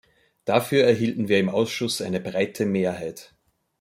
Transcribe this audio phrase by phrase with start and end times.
[0.45, 3.35] Dafür erhielten wir im Ausschuss eine breite Mehrheit.